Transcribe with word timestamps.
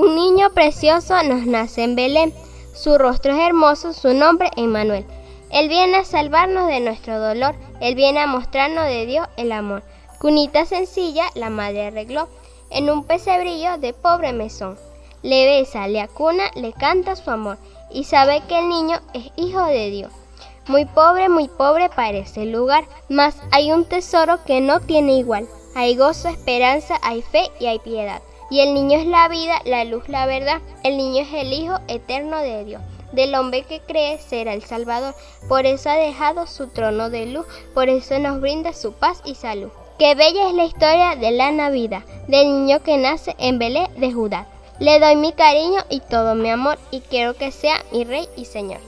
Un 0.00 0.14
niño 0.14 0.50
precioso 0.50 1.20
nos 1.24 1.44
nace 1.44 1.82
en 1.82 1.96
Belén. 1.96 2.32
Su 2.72 2.98
rostro 2.98 3.34
es 3.34 3.40
hermoso, 3.40 3.92
su 3.92 4.14
nombre 4.14 4.48
Emmanuel. 4.56 5.04
Él 5.50 5.68
viene 5.68 5.96
a 5.96 6.04
salvarnos 6.04 6.68
de 6.68 6.78
nuestro 6.78 7.18
dolor, 7.18 7.56
Él 7.80 7.96
viene 7.96 8.20
a 8.20 8.28
mostrarnos 8.28 8.84
de 8.84 9.06
Dios 9.06 9.26
el 9.36 9.50
amor. 9.50 9.82
Cunita 10.20 10.66
sencilla 10.66 11.24
la 11.34 11.50
madre 11.50 11.88
arregló, 11.88 12.28
en 12.70 12.90
un 12.90 13.02
pesebrillo 13.02 13.76
de 13.78 13.92
pobre 13.92 14.32
mesón. 14.32 14.78
Le 15.24 15.46
besa, 15.46 15.88
le 15.88 16.00
acuna, 16.00 16.44
le 16.54 16.72
canta 16.72 17.16
su 17.16 17.32
amor, 17.32 17.58
y 17.90 18.04
sabe 18.04 18.40
que 18.46 18.56
el 18.56 18.68
niño 18.68 19.00
es 19.14 19.32
hijo 19.34 19.64
de 19.64 19.90
Dios. 19.90 20.12
Muy 20.68 20.84
pobre, 20.84 21.28
muy 21.28 21.48
pobre 21.48 21.88
parece 21.88 22.44
el 22.44 22.52
lugar, 22.52 22.84
mas 23.08 23.34
hay 23.50 23.72
un 23.72 23.84
tesoro 23.84 24.44
que 24.44 24.60
no 24.60 24.78
tiene 24.78 25.14
igual. 25.14 25.48
Hay 25.74 25.96
gozo, 25.96 26.28
esperanza, 26.28 27.00
hay 27.02 27.20
fe 27.20 27.50
y 27.58 27.66
hay 27.66 27.80
piedad. 27.80 28.22
Y 28.50 28.60
el 28.60 28.72
niño 28.72 28.98
es 28.98 29.06
la 29.06 29.28
vida, 29.28 29.60
la 29.64 29.84
luz, 29.84 30.08
la 30.08 30.24
verdad. 30.26 30.60
El 30.82 30.96
niño 30.96 31.22
es 31.22 31.28
el 31.34 31.52
Hijo 31.52 31.78
eterno 31.86 32.38
de 32.38 32.64
Dios. 32.64 32.80
Del 33.12 33.34
hombre 33.34 33.62
que 33.62 33.80
cree 33.80 34.18
será 34.18 34.54
el 34.54 34.62
Salvador. 34.62 35.14
Por 35.48 35.66
eso 35.66 35.90
ha 35.90 35.96
dejado 35.96 36.46
su 36.46 36.68
trono 36.68 37.10
de 37.10 37.26
luz. 37.26 37.46
Por 37.74 37.88
eso 37.88 38.18
nos 38.18 38.40
brinda 38.40 38.72
su 38.72 38.92
paz 38.92 39.20
y 39.24 39.34
salud. 39.34 39.68
Qué 39.98 40.14
bella 40.14 40.48
es 40.48 40.54
la 40.54 40.64
historia 40.64 41.16
de 41.16 41.32
la 41.32 41.50
Navidad, 41.50 42.02
del 42.28 42.46
niño 42.46 42.82
que 42.82 42.96
nace 42.96 43.34
en 43.38 43.58
Belén 43.58 43.88
de 43.96 44.12
Judá. 44.12 44.46
Le 44.78 45.00
doy 45.00 45.16
mi 45.16 45.32
cariño 45.32 45.80
y 45.90 46.00
todo 46.00 46.34
mi 46.34 46.48
amor 46.48 46.78
y 46.90 47.00
quiero 47.00 47.34
que 47.34 47.50
sea 47.50 47.82
mi 47.92 48.04
rey 48.04 48.28
y 48.36 48.44
señor. 48.44 48.80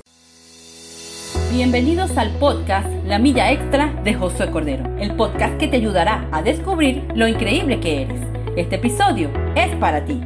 Bienvenidos 1.52 2.16
al 2.16 2.30
podcast 2.38 2.88
La 3.04 3.18
Milla 3.18 3.50
Extra 3.50 3.92
de 4.04 4.14
Josué 4.14 4.52
Cordero, 4.52 4.84
el 5.00 5.16
podcast 5.16 5.58
que 5.58 5.66
te 5.66 5.76
ayudará 5.76 6.28
a 6.30 6.42
descubrir 6.42 7.08
lo 7.16 7.26
increíble 7.26 7.80
que 7.80 8.02
eres. 8.02 8.39
Este 8.56 8.76
episodio 8.76 9.30
es 9.54 9.76
para 9.76 10.04
ti. 10.04 10.20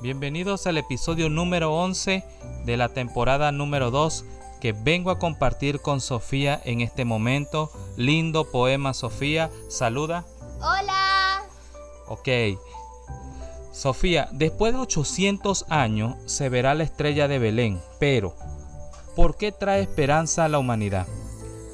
Bienvenidos 0.00 0.66
al 0.66 0.78
episodio 0.78 1.28
número 1.28 1.74
11 1.74 2.24
de 2.64 2.76
la 2.78 2.88
temporada 2.88 3.52
número 3.52 3.90
2 3.90 4.24
que 4.62 4.72
vengo 4.72 5.10
a 5.10 5.18
compartir 5.18 5.80
con 5.80 6.00
Sofía 6.00 6.58
en 6.64 6.80
este 6.80 7.04
momento. 7.04 7.70
Lindo 7.98 8.50
poema, 8.50 8.94
Sofía. 8.94 9.50
Saluda. 9.68 10.24
Hola. 10.56 11.42
Ok. 12.08 12.28
Sofía, 13.70 14.30
después 14.32 14.72
de 14.72 14.80
800 14.80 15.66
años 15.68 16.16
se 16.24 16.48
verá 16.48 16.74
la 16.74 16.84
estrella 16.84 17.28
de 17.28 17.38
Belén, 17.38 17.78
pero 17.98 18.34
¿por 19.14 19.36
qué 19.36 19.52
trae 19.52 19.82
esperanza 19.82 20.46
a 20.46 20.48
la 20.48 20.58
humanidad? 20.58 21.06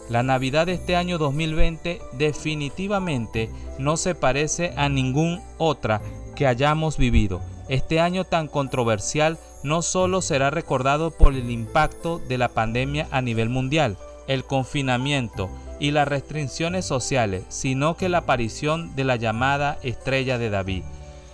La 0.09 0.23
Navidad 0.23 0.67
de 0.67 0.75
este 0.75 0.95
año 0.95 1.19
2020 1.19 2.01
definitivamente 2.13 3.51
no 3.79 3.97
se 3.97 4.15
parece 4.15 4.73
a 4.77 4.89
ninguna 4.89 5.43
otra 5.59 6.01
que 6.37 6.47
hayamos 6.47 6.97
vivido. 6.97 7.41
Este 7.69 7.99
año 7.99 8.25
tan 8.25 8.47
controversial 8.47 9.39
no 9.65 9.83
solo 9.83 10.23
será 10.23 10.51
recordado 10.51 11.11
por 11.11 11.35
el 11.35 11.51
impacto 11.51 12.21
de 12.21 12.39
la 12.39 12.49
pandemia 12.49 13.09
a 13.11 13.21
nivel 13.21 13.49
mundial, 13.49 13.97
el 14.29 14.45
confinamiento 14.45 15.51
y 15.81 15.91
las 15.91 16.07
restricciones 16.07 16.85
sociales, 16.85 17.45
sino 17.49 17.97
que 17.97 18.09
la 18.09 18.19
aparición 18.19 18.95
de 18.95 19.03
la 19.03 19.17
llamada 19.17 19.79
estrella 19.83 20.39
de 20.39 20.51
David. 20.51 20.85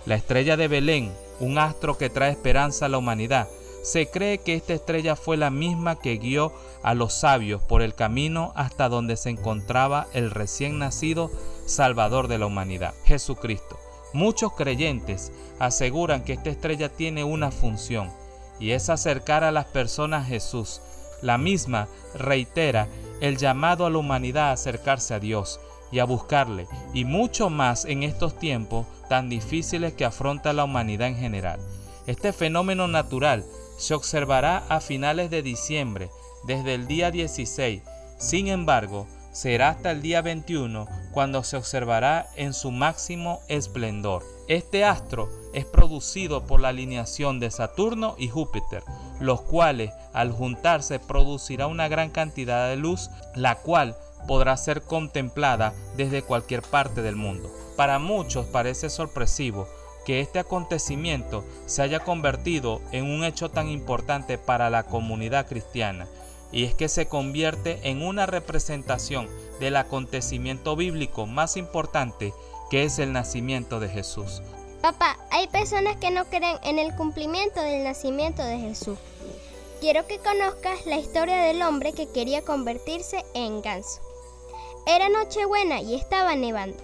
La 0.07 0.15
estrella 0.15 0.57
de 0.57 0.67
Belén, 0.67 1.11
un 1.39 1.59
astro 1.59 1.97
que 1.97 2.09
trae 2.09 2.31
esperanza 2.31 2.87
a 2.87 2.89
la 2.89 2.97
humanidad, 2.97 3.47
se 3.83 4.07
cree 4.07 4.37
que 4.39 4.55
esta 4.55 4.73
estrella 4.73 5.17
fue 5.17 5.35
la 5.35 5.49
misma 5.49 5.99
que 5.99 6.17
guió 6.17 6.53
a 6.83 6.93
los 6.93 7.13
sabios 7.13 7.61
por 7.61 7.81
el 7.81 7.93
camino 7.93 8.53
hasta 8.55 8.87
donde 8.87 9.17
se 9.17 9.29
encontraba 9.29 10.07
el 10.13 10.31
recién 10.31 10.79
nacido 10.79 11.29
Salvador 11.65 12.29
de 12.29 12.37
la 12.37 12.45
humanidad, 12.45 12.93
Jesucristo. 13.03 13.77
Muchos 14.13 14.53
creyentes 14.53 15.33
aseguran 15.59 16.23
que 16.23 16.33
esta 16.33 16.49
estrella 16.49 16.87
tiene 16.87 17.25
una 17.25 17.51
función 17.51 18.09
y 18.57 18.71
es 18.71 18.89
acercar 18.89 19.43
a 19.43 19.51
las 19.51 19.65
personas 19.65 20.23
a 20.23 20.27
Jesús. 20.27 20.81
La 21.21 21.37
misma 21.37 21.89
reitera 22.15 22.87
el 23.19 23.37
llamado 23.37 23.85
a 23.85 23.89
la 23.89 23.97
humanidad 23.97 24.49
a 24.49 24.53
acercarse 24.53 25.13
a 25.13 25.19
Dios 25.19 25.59
y 25.91 25.99
a 25.99 26.05
buscarle, 26.05 26.67
y 26.93 27.05
mucho 27.05 27.49
más 27.49 27.85
en 27.85 28.03
estos 28.03 28.39
tiempos 28.39 28.87
tan 29.09 29.29
difíciles 29.29 29.93
que 29.93 30.05
afronta 30.05 30.53
la 30.53 30.63
humanidad 30.63 31.09
en 31.09 31.17
general. 31.17 31.59
Este 32.07 32.33
fenómeno 32.33 32.87
natural 32.87 33.45
se 33.77 33.93
observará 33.93 34.65
a 34.69 34.79
finales 34.79 35.29
de 35.29 35.41
diciembre, 35.41 36.09
desde 36.45 36.73
el 36.73 36.87
día 36.87 37.11
16. 37.11 37.81
Sin 38.17 38.47
embargo, 38.47 39.07
será 39.31 39.69
hasta 39.69 39.91
el 39.91 40.01
día 40.01 40.21
21 40.21 40.87
cuando 41.11 41.43
se 41.43 41.57
observará 41.57 42.27
en 42.35 42.53
su 42.53 42.71
máximo 42.71 43.41
esplendor. 43.47 44.23
Este 44.47 44.85
astro 44.85 45.29
es 45.53 45.65
producido 45.65 46.45
por 46.45 46.59
la 46.59 46.69
alineación 46.69 47.39
de 47.39 47.51
Saturno 47.51 48.15
y 48.17 48.29
Júpiter, 48.29 48.83
los 49.19 49.41
cuales 49.41 49.91
al 50.13 50.31
juntarse 50.31 50.99
producirá 50.99 51.67
una 51.67 51.87
gran 51.87 52.09
cantidad 52.09 52.69
de 52.69 52.75
luz, 52.75 53.09
la 53.35 53.55
cual 53.55 53.97
podrá 54.27 54.55
ser 54.55 54.83
contemplada 54.83 55.73
desde 55.97 56.21
cualquier 56.21 56.61
parte 56.61 57.01
del 57.01 57.15
mundo. 57.15 57.51
Para 57.75 57.99
muchos 57.99 58.45
parece 58.45 58.89
sorpresivo 58.89 59.67
que 60.05 60.19
este 60.21 60.39
acontecimiento 60.39 61.43
se 61.65 61.81
haya 61.81 61.99
convertido 61.99 62.81
en 62.91 63.05
un 63.05 63.23
hecho 63.23 63.49
tan 63.49 63.69
importante 63.69 64.37
para 64.37 64.69
la 64.69 64.83
comunidad 64.83 65.47
cristiana, 65.47 66.07
y 66.51 66.65
es 66.65 66.75
que 66.75 66.87
se 66.87 67.07
convierte 67.07 67.79
en 67.89 68.03
una 68.03 68.25
representación 68.25 69.27
del 69.59 69.75
acontecimiento 69.75 70.75
bíblico 70.75 71.25
más 71.25 71.57
importante 71.57 72.33
que 72.69 72.83
es 72.83 72.99
el 72.99 73.11
nacimiento 73.11 73.79
de 73.79 73.89
Jesús. 73.89 74.41
Papá, 74.81 75.17
hay 75.31 75.47
personas 75.47 75.95
que 75.97 76.11
no 76.11 76.25
creen 76.25 76.57
en 76.63 76.77
el 76.77 76.93
cumplimiento 76.95 77.61
del 77.61 77.83
nacimiento 77.83 78.43
de 78.43 78.59
Jesús. 78.59 78.97
Quiero 79.79 80.05
que 80.07 80.19
conozcas 80.19 80.85
la 80.85 80.97
historia 80.97 81.37
del 81.43 81.61
hombre 81.61 81.93
que 81.93 82.07
quería 82.07 82.41
convertirse 82.41 83.23
en 83.33 83.61
ganso. 83.61 84.01
Era 84.85 85.07
Nochebuena 85.09 85.81
y 85.81 85.95
estaba 85.95 86.35
nevando. 86.35 86.77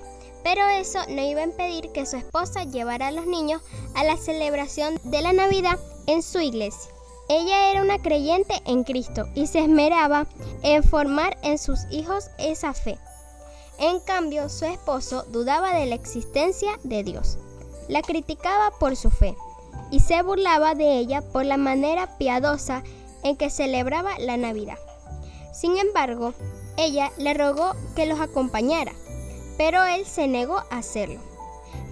Pero 0.43 0.67
eso 0.69 0.99
no 1.09 1.21
iba 1.21 1.41
a 1.41 1.45
impedir 1.45 1.91
que 1.91 2.05
su 2.05 2.17
esposa 2.17 2.63
llevara 2.63 3.07
a 3.07 3.11
los 3.11 3.25
niños 3.25 3.61
a 3.95 4.03
la 4.03 4.17
celebración 4.17 4.99
de 5.03 5.21
la 5.21 5.33
Navidad 5.33 5.79
en 6.07 6.23
su 6.23 6.39
iglesia. 6.39 6.91
Ella 7.27 7.69
era 7.69 7.83
una 7.83 8.01
creyente 8.01 8.55
en 8.65 8.83
Cristo 8.83 9.27
y 9.35 9.47
se 9.47 9.59
esmeraba 9.59 10.25
en 10.63 10.83
formar 10.83 11.37
en 11.43 11.59
sus 11.59 11.81
hijos 11.91 12.31
esa 12.39 12.73
fe. 12.73 12.97
En 13.77 13.99
cambio, 13.99 14.49
su 14.49 14.65
esposo 14.65 15.23
dudaba 15.29 15.73
de 15.73 15.85
la 15.85 15.95
existencia 15.95 16.79
de 16.83 17.03
Dios. 17.03 17.37
La 17.87 18.01
criticaba 18.01 18.71
por 18.79 18.95
su 18.95 19.11
fe 19.11 19.35
y 19.91 19.99
se 19.99 20.21
burlaba 20.21 20.73
de 20.73 20.97
ella 20.97 21.21
por 21.21 21.45
la 21.45 21.57
manera 21.57 22.17
piadosa 22.17 22.83
en 23.23 23.37
que 23.37 23.49
celebraba 23.49 24.17
la 24.19 24.37
Navidad. 24.37 24.77
Sin 25.53 25.77
embargo, 25.77 26.33
ella 26.77 27.11
le 27.17 27.33
rogó 27.33 27.73
que 27.95 28.05
los 28.05 28.19
acompañara 28.19 28.93
pero 29.59 29.83
él 29.83 30.05
se 30.05 30.29
negó 30.29 30.59
a 30.59 30.77
hacerlo, 30.77 31.19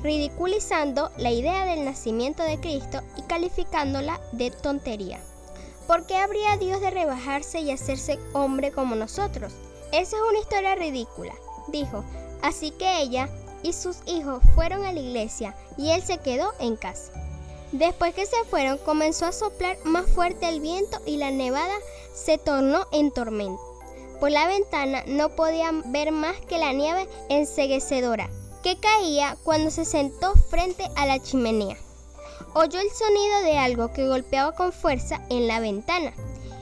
ridiculizando 0.02 1.12
la 1.18 1.32
idea 1.32 1.66
del 1.66 1.84
nacimiento 1.84 2.42
de 2.42 2.62
Cristo 2.62 3.02
y 3.18 3.24
calificándola 3.24 4.22
de 4.32 4.52
tontería. 4.52 5.20
¿Por 5.86 6.06
qué 6.06 6.16
habría 6.16 6.56
Dios 6.56 6.80
de 6.80 6.92
rebajarse 6.92 7.60
y 7.60 7.72
hacerse 7.72 8.18
hombre 8.32 8.72
como 8.72 8.96
nosotros? 8.96 9.52
Esa 9.92 10.16
es 10.16 10.24
una 10.30 10.40
historia 10.40 10.76
ridícula, 10.76 11.34
dijo. 11.68 12.06
Así 12.42 12.72
que 12.72 13.02
ella 13.02 13.28
y 13.64 13.74
sus 13.74 13.98
hijos 14.06 14.42
fueron 14.56 14.86
a 14.86 14.94
la 14.94 15.02
iglesia 15.02 15.54
y 15.76 15.90
él 15.90 16.02
se 16.02 16.20
quedó 16.20 16.54
en 16.60 16.78
casa. 16.78 17.12
Después 17.74 18.16
que 18.16 18.26
se 18.26 18.46
fueron 18.50 18.78
comenzó 18.78 19.26
a 19.26 19.34
soplar 19.34 19.76
más 19.84 20.10
fuerte 20.10 20.48
el 20.48 20.62
viento 20.62 21.02
y 21.06 21.18
la 21.18 21.32
nevada 21.32 21.76
se 22.14 22.38
tornó 22.38 22.88
en 22.94 23.12
tormenta. 23.12 23.67
Por 24.20 24.32
la 24.32 24.48
ventana 24.48 25.04
no 25.06 25.30
podían 25.30 25.92
ver 25.92 26.12
más 26.12 26.36
que 26.48 26.58
la 26.58 26.74
nieve 26.74 27.08
enseguecedora 27.30 28.30
que 28.64 28.80
caía 28.80 29.38
cuando 29.44 29.70
se 29.70 29.86
sentó 29.86 30.34
frente 30.50 30.90
a 30.96 31.06
la 31.06 31.20
chimenea. 31.20 31.78
Oyó 32.54 32.80
el 32.80 32.90
sonido 32.90 33.42
de 33.44 33.58
algo 33.58 33.94
que 33.94 34.08
golpeaba 34.08 34.54
con 34.54 34.74
fuerza 34.74 35.22
en 35.30 35.48
la 35.48 35.60
ventana 35.60 36.14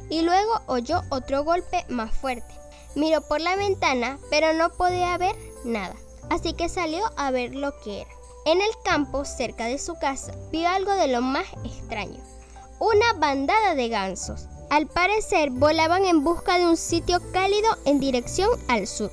y 0.09 0.21
luego 0.21 0.61
oyó 0.67 1.01
otro 1.09 1.43
golpe 1.43 1.85
más 1.87 2.13
fuerte. 2.13 2.53
Miró 2.95 3.21
por 3.21 3.39
la 3.39 3.55
ventana 3.55 4.19
pero 4.29 4.53
no 4.53 4.69
podía 4.71 5.17
ver 5.17 5.35
nada, 5.63 5.95
así 6.29 6.53
que 6.53 6.67
salió 6.69 7.03
a 7.15 7.31
ver 7.31 7.55
lo 7.55 7.79
que 7.79 8.01
era. 8.01 8.11
En 8.45 8.61
el 8.61 8.69
campo, 8.83 9.25
cerca 9.25 9.65
de 9.65 9.79
su 9.79 9.95
casa, 9.95 10.33
vio 10.51 10.67
algo 10.67 10.93
de 10.93 11.07
lo 11.07 11.21
más 11.21 11.47
extraño. 11.63 12.21
Una 12.79 13.13
bandada 13.13 13.73
de 13.73 13.87
gansos 13.87 14.47
al 14.69 14.87
parecer 14.87 15.49
volaban 15.51 16.05
en 16.05 16.23
busca 16.23 16.57
de 16.57 16.67
un 16.67 16.77
sitio 16.77 17.19
cálido 17.31 17.69
en 17.85 17.99
dirección 17.99 18.49
al 18.67 18.87
sur, 18.87 19.11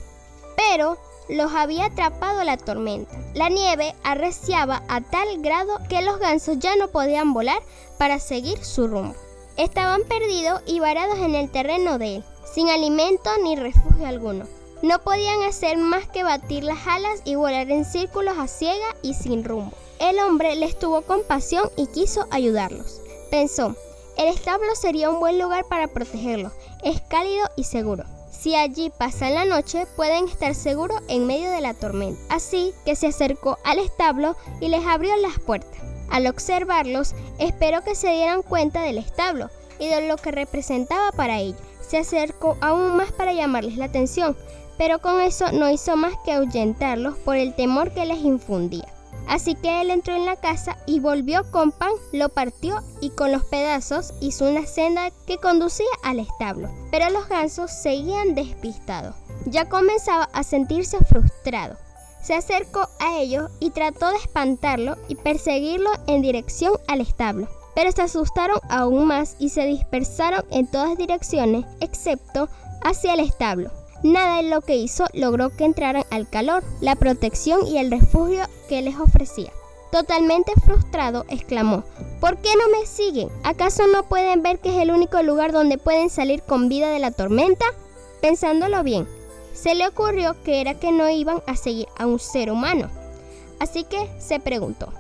pero 0.57 0.99
los 1.29 1.53
había 1.53 1.87
atrapado 1.87 2.43
la 2.45 2.57
tormenta. 2.57 3.17
La 3.35 3.49
nieve 3.49 3.95
arreciaba 4.03 4.83
a 4.89 5.01
tal 5.01 5.41
grado 5.41 5.79
que 5.89 6.03
los 6.03 6.19
gansos 6.19 6.59
ya 6.59 6.77
no 6.77 6.89
podían 6.89 7.33
volar 7.33 7.61
para 7.99 8.19
seguir 8.19 8.63
su 8.65 8.89
rumbo. 8.89 9.15
Estaban 9.57 10.03
perdidos 10.05 10.63
y 10.67 10.81
varados 10.81 11.19
en 11.19 11.35
el 11.35 11.51
terreno 11.51 11.99
de 11.99 12.17
él, 12.17 12.25
sin 12.53 12.69
alimento 12.69 13.31
ni 13.43 13.57
refugio 13.57 14.07
alguno. 14.07 14.47
No 14.83 14.99
podían 14.99 15.43
hacer 15.43 15.79
más 15.79 16.09
que 16.09 16.25
batir 16.25 16.65
las 16.65 16.87
alas 16.87 17.21
y 17.25 17.37
volar 17.37 17.71
en 17.71 17.85
círculos 17.85 18.37
a 18.39 18.49
ciega 18.49 18.97
y 19.03 19.15
sin 19.15 19.45
rumbo. 19.45 19.73
El 20.01 20.19
hombre 20.19 20.57
les 20.57 20.77
tuvo 20.77 21.03
compasión 21.03 21.71
y 21.77 21.87
quiso 21.87 22.27
ayudarlos. 22.31 23.01
Pensó, 23.31 23.77
el 24.17 24.29
establo 24.29 24.75
sería 24.75 25.11
un 25.11 25.21
buen 25.21 25.39
lugar 25.39 25.65
para 25.65 25.89
protegerlos, 25.89 26.53
es 26.83 27.01
cálido 27.03 27.49
y 27.57 27.65
seguro. 27.65 28.05
Si 28.31 28.57
allí 28.57 28.91
pasan 28.99 29.35
la 29.35 29.45
noche, 29.45 29.87
pueden 29.95 30.27
estar 30.27 30.55
seguros 30.55 31.01
en 31.09 31.27
medio 31.27 31.51
de 31.51 31.61
la 31.61 31.75
tormenta. 31.75 32.21
Así 32.29 32.73
que 32.85 32.97
se 32.97 33.07
acercó 33.09 33.59
al 33.65 33.79
establo 33.79 34.37
y 34.61 34.69
les 34.69 34.85
abrió 34.85 35.15
las 35.17 35.39
puertas. 35.39 35.81
Al 36.11 36.27
observarlos, 36.27 37.15
esperó 37.39 37.83
que 37.83 37.95
se 37.95 38.11
dieran 38.11 38.43
cuenta 38.43 38.83
del 38.83 38.99
establo 38.99 39.49
y 39.79 39.89
de 39.89 40.09
lo 40.09 40.17
que 40.17 40.33
representaba 40.33 41.13
para 41.13 41.39
ellos. 41.39 41.61
Se 41.81 41.99
acercó 41.99 42.57
aún 42.61 42.97
más 42.97 43.13
para 43.13 43.33
llamarles 43.33 43.77
la 43.77 43.85
atención, 43.85 44.37
pero 44.77 44.99
con 44.99 45.21
eso 45.21 45.53
no 45.53 45.71
hizo 45.71 45.97
más 45.97 46.15
que 46.25 46.33
ahuyentarlos 46.33 47.17
por 47.19 47.37
el 47.37 47.55
temor 47.55 47.93
que 47.93 48.07
les 48.07 48.19
infundía. 48.19 48.93
Así 49.27 49.55
que 49.55 49.81
él 49.81 49.91
entró 49.91 50.15
en 50.15 50.27
la 50.27 50.37
casa 50.37 50.77
y 50.87 51.01
volvió 51.01 51.51
con 51.51 51.73
pan, 51.73 51.93
lo 52.13 52.29
partió 52.29 52.81
y 53.01 53.11
con 53.11 53.33
los 53.33 53.45
pedazos 53.45 54.13
hizo 54.21 54.49
una 54.49 54.67
senda 54.67 55.11
que 55.27 55.39
conducía 55.39 55.87
al 56.03 56.19
establo. 56.19 56.71
Pero 56.91 57.09
los 57.11 57.29
gansos 57.29 57.71
seguían 57.71 58.35
despistados. 58.35 59.15
Ya 59.47 59.69
comenzaba 59.69 60.25
a 60.33 60.43
sentirse 60.43 60.99
frustrado. 61.05 61.77
Se 62.23 62.35
acercó 62.35 62.89
a 63.01 63.19
ellos 63.19 63.51
y 63.59 63.71
trató 63.71 64.11
de 64.11 64.17
espantarlo 64.17 64.97
y 65.09 65.17
perseguirlo 65.17 65.91
en 66.07 66.23
dirección 66.23 66.75
al 66.87 67.01
establo. 67.01 67.49
Pero 67.75 67.91
se 67.91 68.03
asustaron 68.03 68.61
aún 68.69 69.07
más 69.07 69.35
y 69.39 69.49
se 69.49 69.67
dispersaron 69.67 70.45
en 70.51 70.71
todas 70.71 70.97
direcciones 70.97 71.65
excepto 71.81 72.49
hacia 72.85 73.15
el 73.15 73.21
establo. 73.21 73.71
Nada 74.03 74.39
de 74.39 74.49
lo 74.49 74.61
que 74.63 74.77
hizo 74.77 75.07
logró 75.13 75.51
que 75.51 75.65
entraran 75.65 76.05
al 76.11 76.29
calor, 76.29 76.65
la 76.81 76.97
protección 76.97 77.67
y 77.67 77.79
el 77.79 77.91
refugio 77.91 78.43
que 78.73 78.81
les 78.81 78.99
ofrecía. 78.99 79.53
Totalmente 79.91 80.51
frustrado, 80.65 81.27
exclamó, 81.29 81.85
¿por 82.23 82.39
qué 82.39 82.49
no 82.57 82.71
me 82.71 82.87
siguen? 82.87 83.29
¿Acaso 83.45 83.87
no 83.87 84.05
pueden 84.05 84.43
ver 84.43 84.61
que 84.61 84.71
es 84.71 84.81
el 84.81 84.93
único 84.93 85.23
lugar 85.23 85.53
donde 85.53 85.77
pueden 85.77 86.09
salir 86.09 86.43
con 86.43 86.71
vida 86.71 86.89
de 86.89 86.99
la 86.99 87.11
tormenta? 87.11 87.67
Pensándolo 88.23 88.83
bien, 88.83 89.07
se 89.53 89.75
le 89.75 89.87
ocurrió 89.87 90.43
que 90.43 90.63
era 90.63 90.73
que 90.73 90.91
no 90.91 91.11
iban 91.11 91.43
a 91.47 91.55
seguir 91.55 91.87
a 91.99 92.07
un 92.07 92.19
ser 92.19 92.51
humano. 92.51 92.89
Así 93.61 93.85
que 93.85 94.09
se 94.19 94.41
preguntó, 94.41 94.91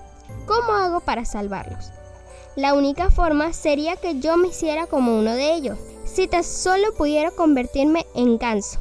¿cómo 0.45 0.75
hago 0.75 1.01
para 1.01 1.25
salvarlos? 1.25 1.93
La 2.57 2.75
única 2.75 3.11
forma 3.11 3.55
sería 3.55 3.97
que 3.97 4.21
yo 4.21 4.37
me 4.37 4.49
hiciera 4.49 4.87
como 4.87 5.19
uno 5.19 5.35
de 5.35 5.55
ellos, 5.55 5.79
si 6.05 6.29
tan 6.29 6.45
solo 6.45 6.93
pudiera 6.93 7.31
convertirme 7.31 8.05
en 8.15 8.37
ganso. 8.37 8.81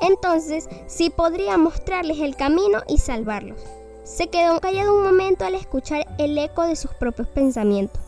Entonces 0.00 0.68
sí 0.88 1.10
podría 1.10 1.58
mostrarles 1.58 2.18
el 2.18 2.34
camino 2.34 2.82
y 2.88 2.98
salvarlos. 2.98 3.60
Se 4.04 4.28
quedó 4.28 4.60
callado 4.60 4.96
un 4.96 5.04
momento 5.04 5.44
al 5.44 5.54
escuchar 5.54 6.06
el 6.18 6.36
eco 6.36 6.66
de 6.66 6.76
sus 6.76 6.92
propios 6.92 7.28
pensamientos 7.28 8.02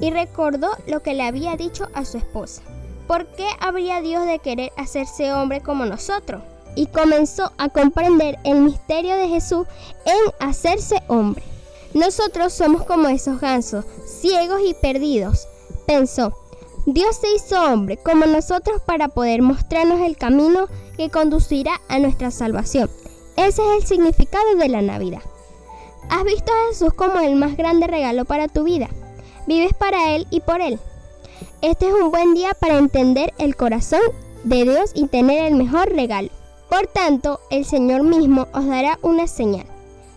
y 0.00 0.10
recordó 0.10 0.70
lo 0.86 1.02
que 1.02 1.14
le 1.14 1.24
había 1.24 1.56
dicho 1.56 1.88
a 1.92 2.04
su 2.04 2.18
esposa. 2.18 2.62
¿Por 3.06 3.26
qué 3.26 3.46
habría 3.60 4.00
Dios 4.00 4.26
de 4.26 4.38
querer 4.38 4.72
hacerse 4.76 5.32
hombre 5.32 5.60
como 5.60 5.84
nosotros? 5.84 6.42
Y 6.74 6.86
comenzó 6.86 7.52
a 7.58 7.68
comprender 7.70 8.38
el 8.44 8.60
misterio 8.60 9.16
de 9.16 9.28
Jesús 9.28 9.66
en 10.04 10.46
hacerse 10.46 11.02
hombre. 11.08 11.42
Nosotros 11.94 12.52
somos 12.52 12.84
como 12.84 13.08
esos 13.08 13.40
gansos, 13.40 13.84
ciegos 14.06 14.60
y 14.64 14.74
perdidos, 14.74 15.48
pensó. 15.86 16.36
Dios 16.86 17.16
se 17.16 17.34
hizo 17.34 17.60
hombre 17.62 17.96
como 17.96 18.26
nosotros 18.26 18.80
para 18.86 19.08
poder 19.08 19.42
mostrarnos 19.42 20.00
el 20.00 20.16
camino 20.16 20.68
que 20.96 21.10
conducirá 21.10 21.80
a 21.88 21.98
nuestra 21.98 22.30
salvación. 22.30 22.90
Ese 23.38 23.62
es 23.62 23.82
el 23.82 23.86
significado 23.86 24.56
de 24.56 24.68
la 24.68 24.82
Navidad. 24.82 25.22
¿Has 26.10 26.24
visto 26.24 26.50
a 26.52 26.68
Jesús 26.68 26.92
como 26.92 27.20
el 27.20 27.36
más 27.36 27.56
grande 27.56 27.86
regalo 27.86 28.24
para 28.24 28.48
tu 28.48 28.64
vida? 28.64 28.88
Vives 29.46 29.74
para 29.74 30.16
Él 30.16 30.26
y 30.30 30.40
por 30.40 30.60
Él. 30.60 30.80
Este 31.62 31.86
es 31.86 31.94
un 31.94 32.10
buen 32.10 32.34
día 32.34 32.52
para 32.58 32.78
entender 32.78 33.32
el 33.38 33.54
corazón 33.54 34.00
de 34.42 34.64
Dios 34.64 34.90
y 34.92 35.06
tener 35.06 35.44
el 35.44 35.54
mejor 35.54 35.88
regalo. 35.88 36.30
Por 36.68 36.88
tanto, 36.88 37.38
el 37.50 37.64
Señor 37.64 38.02
mismo 38.02 38.48
os 38.52 38.66
dará 38.66 38.98
una 39.02 39.28
señal. 39.28 39.66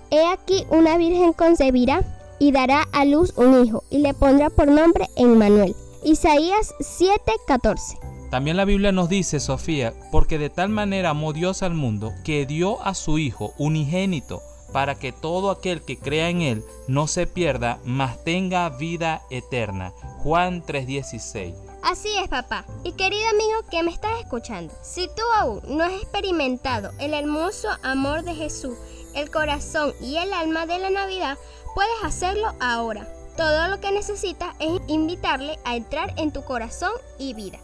He 0.10 0.26
aquí 0.26 0.66
una 0.72 0.98
virgen 0.98 1.34
concebirá 1.34 2.04
y 2.40 2.52
dará 2.52 2.88
a 2.92 3.06
luz 3.06 3.34
un 3.38 3.64
hijo 3.64 3.84
y 3.92 4.00
le 4.00 4.16
pondrá 4.16 4.50
por 4.50 4.68
nombre 4.68 5.08
Emmanuel 5.16 5.76
Isaías 6.04 6.74
7:14. 6.80 8.11
También 8.32 8.56
la 8.56 8.64
Biblia 8.64 8.94
nos 8.94 9.10
dice, 9.10 9.42
Sofía, 9.42 9.94
porque 10.10 10.38
de 10.38 10.50
tal 10.50 10.70
manera 10.70 11.10
amó 11.10 11.34
Dios 11.34 11.64
al 11.64 11.74
mundo 11.74 12.14
que 12.24 12.46
dio 12.46 12.82
a 12.82 12.96
su 12.96 13.18
Hijo 13.18 13.54
unigénito 13.58 14.42
para 14.72 14.96
que 14.96 15.12
todo 15.12 15.52
aquel 15.52 15.84
que 15.84 16.00
crea 16.00 16.30
en 16.30 16.42
Él 16.42 16.64
no 16.88 17.08
se 17.08 17.28
pierda, 17.28 17.80
mas 17.84 18.24
tenga 18.24 18.70
vida 18.70 19.22
eterna. 19.30 19.92
Juan 20.20 20.64
3:16. 20.64 21.56
Así 21.84 22.08
es, 22.24 22.30
papá. 22.30 22.66
Y 22.86 22.94
querido 22.94 23.28
amigo 23.28 23.70
que 23.70 23.84
me 23.84 23.92
estás 23.92 24.22
escuchando, 24.22 24.74
si 24.82 25.08
tú 25.08 25.24
aún 25.38 25.62
no 25.68 25.84
has 25.84 25.92
experimentado 25.94 26.92
el 27.00 27.14
hermoso 27.14 27.68
amor 27.84 28.24
de 28.24 28.34
Jesús, 28.34 28.78
el 29.14 29.30
corazón 29.30 29.94
y 30.00 30.16
el 30.16 30.32
alma 30.32 30.66
de 30.66 30.80
la 30.80 30.90
Navidad, 30.90 31.38
puedes 31.76 32.02
hacerlo 32.04 32.54
ahora. 32.62 33.12
Todo 33.36 33.68
lo 33.68 33.82
que 33.82 33.92
necesitas 33.92 34.56
es 34.60 34.82
invitarle 34.88 35.60
a 35.66 35.76
entrar 35.76 36.14
en 36.16 36.32
tu 36.32 36.44
corazón 36.44 36.92
y 37.20 37.34
vida. 37.34 37.60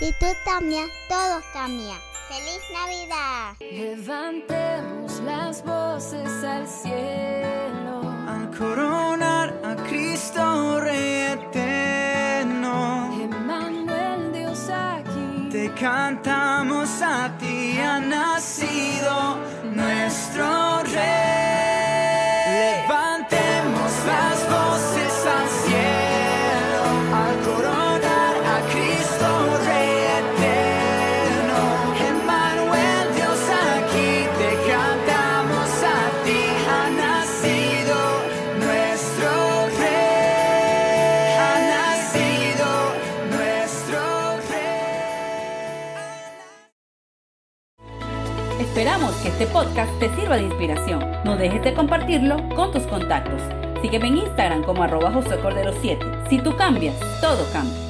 Y 0.00 0.12
tú 0.12 0.26
también, 0.46 0.88
todo 1.08 1.42
cambia. 1.52 1.96
¡Feliz 2.28 2.62
Navidad! 2.72 3.54
Levantemos 3.60 5.20
las 5.20 5.62
voces 5.62 6.42
al 6.42 6.66
cielo. 6.66 8.00
Al 8.26 8.50
coronar 8.56 9.60
a 9.62 9.76
Cristo 9.88 10.80
Rey 10.80 11.32
eterno. 11.32 13.10
Emmanuel, 13.20 14.32
Dios 14.32 14.70
aquí. 14.70 15.50
Te 15.50 15.70
cantamos 15.74 16.88
a 17.02 17.36
ti, 17.36 17.78
ha 17.78 18.00
Esperamos 48.60 49.14
que 49.22 49.28
este 49.28 49.46
podcast 49.46 49.90
te 49.98 50.14
sirva 50.14 50.36
de 50.36 50.42
inspiración. 50.42 51.02
No 51.24 51.38
dejes 51.38 51.64
de 51.64 51.72
compartirlo 51.72 52.36
con 52.54 52.70
tus 52.72 52.82
contactos. 52.82 53.40
Sígueme 53.80 54.08
en 54.08 54.18
Instagram 54.18 54.64
como 54.64 54.82
arroba 54.82 55.10
José 55.10 55.38
Cordero 55.40 55.72
7. 55.80 56.04
Si 56.28 56.38
tú 56.40 56.54
cambias, 56.56 56.94
todo 57.22 57.42
cambia. 57.54 57.89